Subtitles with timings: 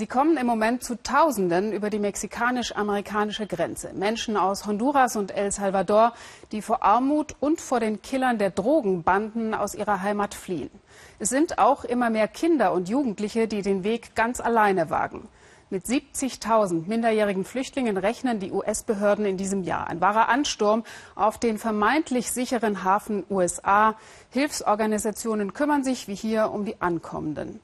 [0.00, 3.92] Sie kommen im Moment zu Tausenden über die mexikanisch-amerikanische Grenze.
[3.92, 6.14] Menschen aus Honduras und El Salvador,
[6.52, 10.70] die vor Armut und vor den Killern der Drogenbanden aus ihrer Heimat fliehen.
[11.18, 15.28] Es sind auch immer mehr Kinder und Jugendliche, die den Weg ganz alleine wagen.
[15.68, 19.86] Mit 70.000 minderjährigen Flüchtlingen rechnen die US-Behörden in diesem Jahr.
[19.88, 20.82] Ein wahrer Ansturm
[21.14, 23.96] auf den vermeintlich sicheren Hafen USA.
[24.30, 27.60] Hilfsorganisationen kümmern sich wie hier um die Ankommenden.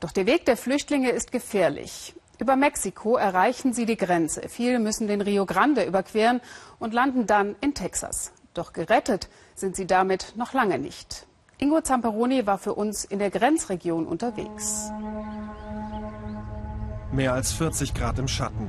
[0.00, 2.14] Doch der Weg der Flüchtlinge ist gefährlich.
[2.38, 4.48] Über Mexiko erreichen sie die Grenze.
[4.48, 6.40] Viele müssen den Rio Grande überqueren
[6.78, 8.32] und landen dann in Texas.
[8.54, 11.26] Doch gerettet sind sie damit noch lange nicht.
[11.58, 14.90] Ingo Zamperoni war für uns in der Grenzregion unterwegs.
[17.10, 18.68] Mehr als 40 Grad im Schatten.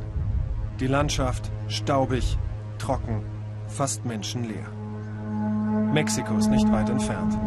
[0.80, 2.38] Die Landschaft staubig,
[2.80, 3.24] trocken,
[3.68, 4.68] fast menschenleer.
[5.94, 7.38] Mexiko ist nicht weit entfernt.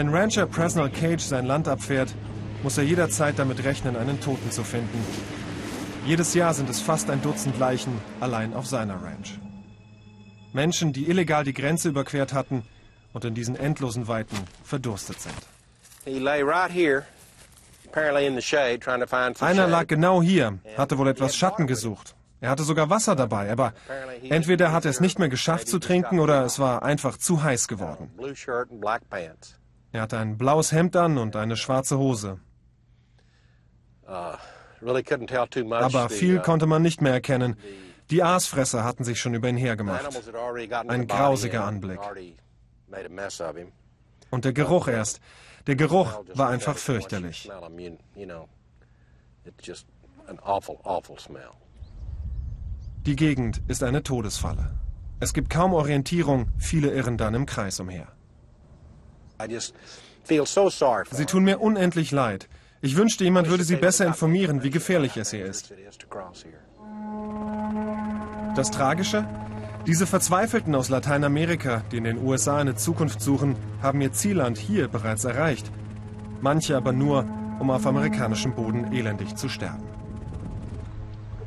[0.00, 2.14] Wenn Rancher Presnell Cage sein Land abfährt,
[2.62, 4.98] muss er jederzeit damit rechnen, einen Toten zu finden.
[6.06, 9.38] Jedes Jahr sind es fast ein Dutzend Leichen allein auf seiner Ranch.
[10.54, 12.62] Menschen, die illegal die Grenze überquert hatten
[13.12, 15.34] und in diesen endlosen Weiten verdurstet sind.
[19.42, 22.14] Einer lag genau hier, hatte wohl etwas Schatten gesucht.
[22.40, 23.74] Er hatte sogar Wasser dabei, aber
[24.30, 27.68] entweder hat er es nicht mehr geschafft zu trinken oder es war einfach zu heiß
[27.68, 28.10] geworden.
[29.92, 32.38] Er hatte ein blaues Hemd an und eine schwarze Hose.
[34.06, 34.36] Uh,
[35.70, 37.56] Aber viel uh, konnte man nicht mehr erkennen.
[38.10, 40.04] Die Aasfresser hatten sich schon über ihn hergemacht.
[40.88, 42.00] Ein grausiger Anblick.
[44.30, 45.20] Und der Geruch erst.
[45.66, 47.50] Der Geruch war einfach fürchterlich.
[53.06, 54.74] Die Gegend ist eine Todesfalle.
[55.20, 58.08] Es gibt kaum Orientierung, viele irren dann im Kreis umher.
[61.12, 62.48] Sie tun mir unendlich leid.
[62.82, 65.72] Ich wünschte, jemand würde Sie besser informieren, wie gefährlich es hier ist.
[68.56, 69.26] Das Tragische?
[69.86, 74.88] Diese Verzweifelten aus Lateinamerika, die in den USA eine Zukunft suchen, haben ihr Zielland hier
[74.88, 75.70] bereits erreicht.
[76.40, 77.26] Manche aber nur,
[77.58, 79.82] um auf amerikanischem Boden elendig zu sterben.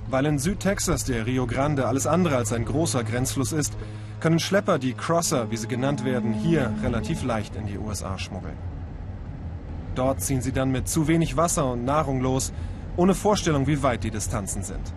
[0.07, 3.73] Weil in Südtexas der Rio Grande alles andere als ein großer Grenzfluss ist,
[4.23, 8.55] können Schlepper, die Crosser, wie sie genannt werden, hier relativ leicht in die USA schmuggeln.
[9.95, 12.53] Dort ziehen sie dann mit zu wenig Wasser und Nahrung los,
[12.95, 14.93] ohne Vorstellung, wie weit die Distanzen sind.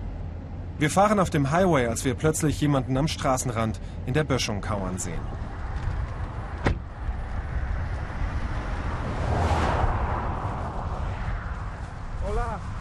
[0.79, 4.97] Wir fahren auf dem Highway, als wir plötzlich jemanden am Straßenrand in der Böschung kauern
[4.99, 5.19] sehen.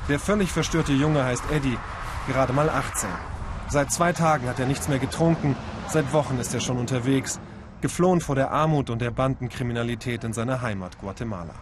[0.09, 1.79] Der völlig verstörte Junge heißt Eddie,
[2.27, 3.09] gerade mal 18.
[3.67, 5.55] Seit zwei Tagen hat er nichts mehr getrunken,
[5.89, 7.39] seit Wochen ist er schon unterwegs,
[7.81, 11.55] geflohen vor der Armut und der Bandenkriminalität in seiner Heimat Guatemala.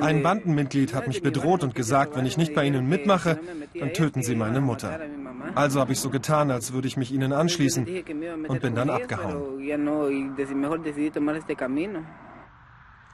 [0.00, 3.40] Ein Bandenmitglied hat mich bedroht und gesagt, wenn ich nicht bei ihnen mitmache,
[3.74, 5.00] dann töten sie meine Mutter.
[5.56, 7.84] Also habe ich so getan, als würde ich mich ihnen anschließen
[8.46, 9.60] und bin dann abgehauen.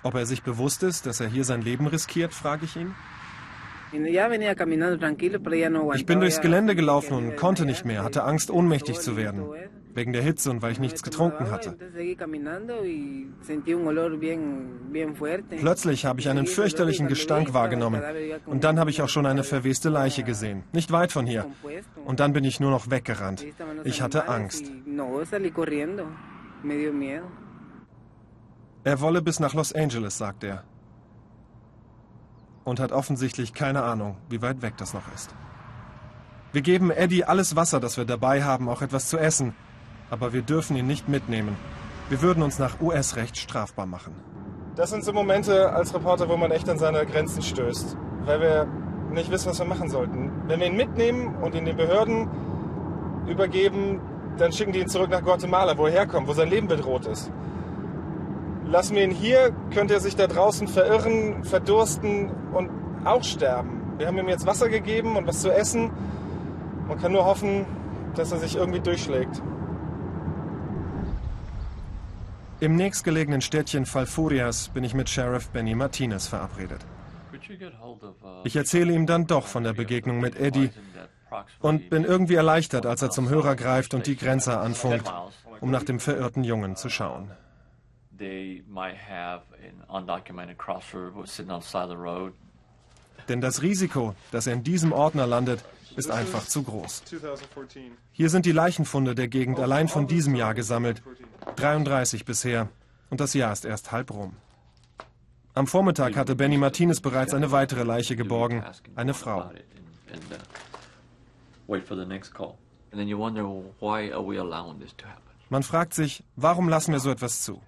[0.03, 2.95] Ob er sich bewusst ist, dass er hier sein Leben riskiert, frage ich ihn.
[5.95, 9.45] Ich bin durchs Gelände gelaufen und konnte nicht mehr, hatte Angst, ohnmächtig zu werden.
[9.95, 11.77] Wegen der Hitze und weil ich nichts getrunken hatte.
[15.59, 18.03] Plötzlich habe ich einen fürchterlichen Gestank wahrgenommen.
[18.47, 20.63] Und dann habe ich auch schon eine verweste Leiche gesehen.
[20.73, 21.47] Nicht weit von hier.
[22.05, 23.45] Und dann bin ich nur noch weggerannt.
[23.85, 24.71] Ich hatte Angst.
[28.85, 30.65] Er wolle bis nach Los Angeles, sagt er
[32.69, 35.35] und hat offensichtlich keine Ahnung, wie weit weg das noch ist.
[36.53, 39.55] Wir geben Eddie alles Wasser, das wir dabei haben, auch etwas zu essen,
[40.11, 41.57] aber wir dürfen ihn nicht mitnehmen.
[42.09, 44.15] Wir würden uns nach US-Recht strafbar machen.
[44.77, 48.67] Das sind so Momente als Reporter, wo man echt an seine Grenzen stößt, weil wir
[49.11, 50.31] nicht wissen, was wir machen sollten.
[50.47, 52.29] Wenn wir ihn mitnehmen und ihn den Behörden
[53.27, 54.01] übergeben,
[54.39, 57.31] dann schicken die ihn zurück nach Guatemala, wo er herkommt, wo sein Leben bedroht ist.
[58.71, 62.69] Lassen wir ihn hier, könnte er sich da draußen verirren, verdursten und
[63.03, 63.95] auch sterben.
[63.97, 65.91] Wir haben ihm jetzt Wasser gegeben und was zu essen.
[66.87, 67.65] Man kann nur hoffen,
[68.15, 69.41] dass er sich irgendwie durchschlägt.
[72.61, 76.85] Im nächstgelegenen Städtchen Falfurias bin ich mit Sheriff Benny Martinez verabredet.
[78.45, 80.69] Ich erzähle ihm dann doch von der Begegnung mit Eddie
[81.61, 85.11] und bin irgendwie erleichtert, als er zum Hörer greift und die Grenzer anfunkt,
[85.61, 87.31] um nach dem verirrten Jungen zu schauen
[88.19, 92.33] they might have an undocumented crosser sitting on the side of the road.
[93.29, 95.63] Denn das Risiko, dass er in diesem Ordner landet,
[95.97, 97.03] ist einfach zu groß.
[98.13, 101.03] Hier sind die Leichenfunde der Gegend allein von diesem Jahr gesammelt.
[101.57, 102.69] 33 bisher.
[103.11, 104.37] Und das Jahr ist erst halb rum.
[105.55, 108.63] Am Vormittag hatte Benny Martinez bereits eine weitere Leiche geborgen,
[108.95, 109.51] eine Frau.
[115.51, 117.61] Man fragt sich, warum lassen wir so etwas zu?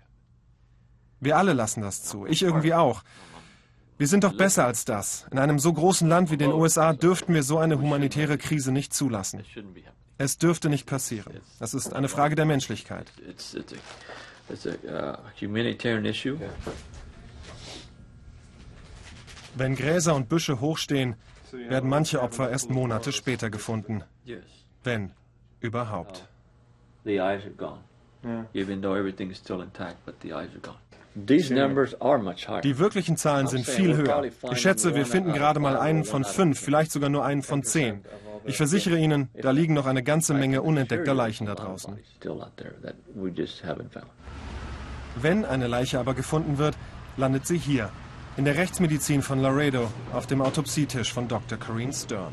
[1.20, 3.02] Wir alle lassen das zu, ich irgendwie auch.
[3.99, 5.26] Wir sind doch besser als das.
[5.31, 8.94] In einem so großen Land wie den USA dürften wir so eine humanitäre Krise nicht
[8.94, 9.44] zulassen.
[10.17, 11.40] Es dürfte nicht passieren.
[11.58, 13.12] Das ist eine Frage der Menschlichkeit.
[19.55, 21.16] Wenn Gräser und Büsche hochstehen,
[21.52, 24.02] werden manche Opfer erst Monate später gefunden.
[24.82, 25.12] Wenn
[25.61, 26.26] überhaupt.
[27.05, 27.81] The eyes are gone.
[28.55, 30.78] Even though everything is still intact, but the eyes are gone.
[31.15, 34.25] Die wirklichen Zahlen sind viel höher.
[34.53, 38.03] Ich schätze, wir finden gerade mal einen von fünf, vielleicht sogar nur einen von zehn.
[38.45, 41.99] Ich versichere Ihnen, da liegen noch eine ganze Menge unentdeckter Leichen da draußen.
[45.21, 46.77] Wenn eine Leiche aber gefunden wird,
[47.17, 47.91] landet sie hier,
[48.37, 51.59] in der Rechtsmedizin von Laredo, auf dem Autopsietisch von Dr.
[51.59, 52.33] Corinne Stern.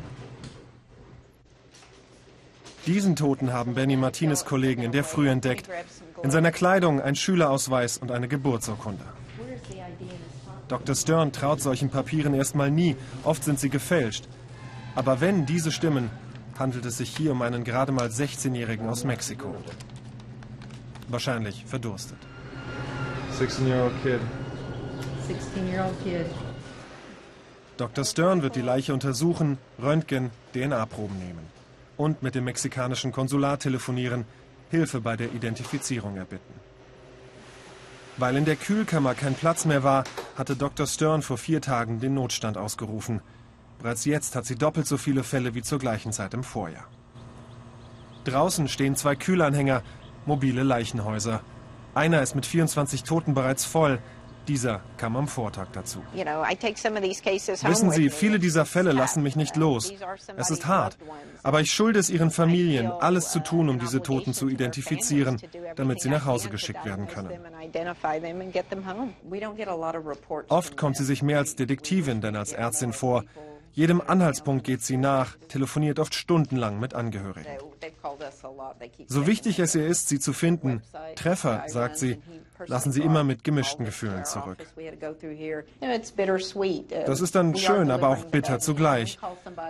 [2.88, 5.68] Diesen Toten haben Benny Martinez Kollegen in der Früh entdeckt.
[6.22, 9.04] In seiner Kleidung ein Schülerausweis und eine Geburtsurkunde.
[10.68, 10.94] Dr.
[10.94, 14.26] Stern traut solchen Papieren erstmal nie, oft sind sie gefälscht.
[14.94, 16.08] Aber wenn diese stimmen,
[16.58, 19.54] handelt es sich hier um einen gerade mal 16-Jährigen aus Mexiko.
[21.08, 22.16] Wahrscheinlich verdurstet.
[23.38, 24.20] 16-year-old kid.
[25.28, 26.26] 16-year-old kid.
[27.76, 28.04] Dr.
[28.06, 31.57] Stern wird die Leiche untersuchen, Röntgen, DNA-Proben nehmen
[31.98, 34.24] und mit dem mexikanischen Konsulat telefonieren,
[34.70, 36.54] Hilfe bei der Identifizierung erbitten.
[38.16, 40.04] Weil in der Kühlkammer kein Platz mehr war,
[40.36, 40.86] hatte Dr.
[40.86, 43.20] Stern vor vier Tagen den Notstand ausgerufen.
[43.78, 46.88] Bereits jetzt hat sie doppelt so viele Fälle wie zur gleichen Zeit im Vorjahr.
[48.24, 49.82] Draußen stehen zwei Kühlanhänger,
[50.26, 51.40] mobile Leichenhäuser.
[51.94, 54.00] Einer ist mit 24 Toten bereits voll,
[54.48, 56.02] dieser kam am Vortag dazu.
[56.14, 59.92] Wissen Sie, viele dieser Fälle lassen mich nicht los.
[60.36, 60.98] Es ist hart.
[61.42, 65.40] Aber ich schulde es Ihren Familien, alles zu tun, um diese Toten zu identifizieren,
[65.76, 67.30] damit sie nach Hause geschickt werden können.
[70.48, 73.24] Oft kommt sie sich mehr als Detektivin denn als Ärztin vor.
[73.72, 77.46] Jedem Anhaltspunkt geht sie nach, telefoniert oft stundenlang mit Angehörigen.
[79.06, 80.82] So wichtig es ihr ist, sie zu finden,
[81.14, 82.20] Treffer, sagt sie,
[82.66, 84.58] lassen sie immer mit gemischten Gefühlen zurück.
[87.06, 89.18] Das ist dann schön, aber auch bitter zugleich,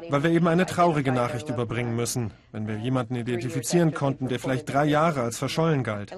[0.08, 4.72] weil wir eben eine traurige Nachricht überbringen müssen, wenn wir jemanden identifizieren konnten, der vielleicht
[4.72, 6.14] drei Jahre als verschollen galt.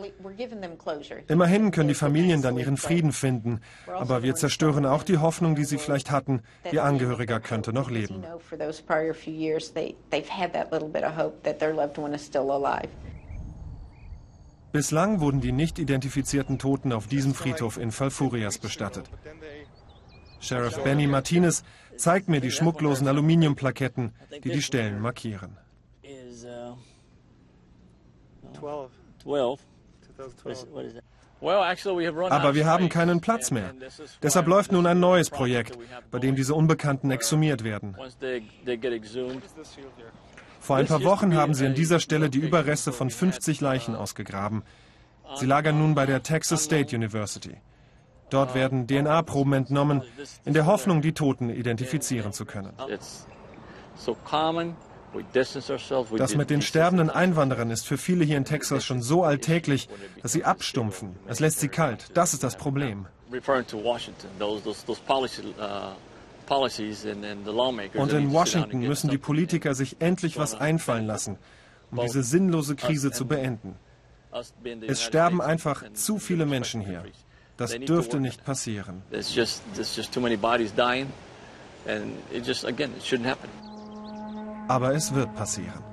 [1.28, 5.64] Immerhin können die Familien dann ihren Frieden finden, aber wir zerstören auch die Hoffnung, die
[5.64, 8.24] sie vielleicht hatten, ihr Angehöriger könnte noch leben.
[14.72, 19.10] Bislang wurden die nicht identifizierten Toten auf diesem Friedhof in Falfurias bestattet.
[20.40, 21.64] Sheriff Benny Martinez
[21.96, 24.14] zeigt mir die schmucklosen Aluminiumplaketten,
[24.44, 25.56] die die Stellen markieren.
[31.42, 33.72] Aber wir haben keinen Platz mehr.
[34.22, 35.78] Deshalb läuft nun ein neues Projekt,
[36.10, 37.96] bei dem diese Unbekannten exhumiert werden.
[40.70, 44.62] Vor ein paar Wochen haben sie an dieser Stelle die Überreste von 50 Leichen ausgegraben.
[45.34, 47.56] Sie lagern nun bei der Texas State University.
[48.30, 50.04] Dort werden DNA-Proben entnommen,
[50.44, 52.72] in der Hoffnung, die Toten identifizieren zu können.
[56.16, 59.88] Das mit den sterbenden Einwanderern ist für viele hier in Texas schon so alltäglich,
[60.22, 61.16] dass sie abstumpfen.
[61.26, 62.12] Es lässt sie kalt.
[62.14, 63.08] Das ist das Problem.
[66.50, 71.38] Und in Washington müssen die Politiker sich endlich was einfallen lassen,
[71.90, 73.76] um diese sinnlose Krise zu beenden.
[74.86, 77.04] Es sterben einfach zu viele Menschen hier.
[77.56, 79.02] Das dürfte nicht passieren.
[84.68, 85.84] Aber es wird passieren.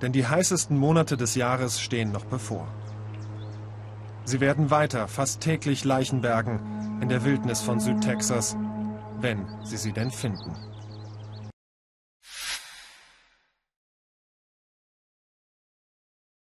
[0.00, 2.66] Denn die heißesten Monate des Jahres stehen noch bevor.
[4.24, 8.56] Sie werden weiter fast täglich Leichen bergen in der Wildnis von Südtexas
[9.22, 10.71] wenn sie sie denn finden.